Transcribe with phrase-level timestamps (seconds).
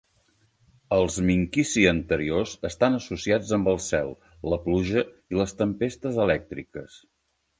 [0.95, 4.09] Els "minkisi" anteriors estan associats amb el cel,
[4.53, 6.99] la pluja i les tempestes elèctriques.